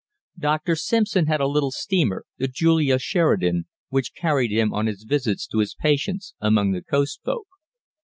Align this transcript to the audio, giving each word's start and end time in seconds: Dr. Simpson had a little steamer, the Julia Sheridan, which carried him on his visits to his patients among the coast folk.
Dr. 0.39 0.75
Simpson 0.75 1.27
had 1.27 1.41
a 1.41 1.47
little 1.47 1.69
steamer, 1.69 2.25
the 2.39 2.47
Julia 2.47 2.97
Sheridan, 2.97 3.67
which 3.89 4.15
carried 4.15 4.49
him 4.51 4.73
on 4.73 4.87
his 4.87 5.03
visits 5.03 5.45
to 5.49 5.59
his 5.59 5.75
patients 5.75 6.33
among 6.41 6.71
the 6.71 6.81
coast 6.81 7.19
folk. 7.23 7.45